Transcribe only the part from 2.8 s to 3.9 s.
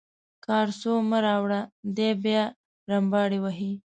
رمباړې وهي.